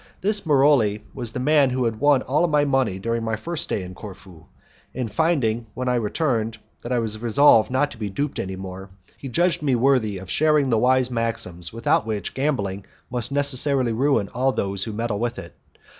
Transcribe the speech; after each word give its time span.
This 0.21 0.47
Maroli 0.47 1.03
was 1.13 1.31
the 1.31 1.39
man 1.39 1.69
who 1.69 1.85
had 1.85 1.99
won 1.99 2.23
all 2.23 2.47
my 2.47 2.65
money 2.65 2.97
during 2.97 3.23
my 3.23 3.35
first 3.35 3.65
stay 3.65 3.83
in 3.83 3.93
Corfu, 3.93 4.45
and 4.95 5.13
finding, 5.13 5.67
when 5.75 5.87
I 5.87 5.93
returned, 5.93 6.57
that 6.81 6.91
I 6.91 6.97
was 6.97 7.19
resolved 7.19 7.69
not 7.69 7.91
to 7.91 7.99
be 7.99 8.09
duped 8.09 8.39
any 8.39 8.55
more, 8.55 8.89
he 9.15 9.29
judged 9.29 9.61
me 9.61 9.75
worthy 9.75 10.17
of 10.17 10.27
sharing 10.27 10.71
the 10.71 10.79
wise 10.79 11.11
maxims 11.11 11.71
without 11.71 12.07
which 12.07 12.33
gambling 12.33 12.83
must 13.11 13.31
necessarily 13.31 13.93
ruin 13.93 14.27
all 14.33 14.51
those 14.51 14.85
who 14.85 14.91
meddle 14.91 15.19
with 15.19 15.37
it. 15.37 15.53